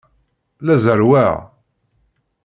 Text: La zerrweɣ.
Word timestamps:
La 0.65 0.75
zerrweɣ. 0.83 1.35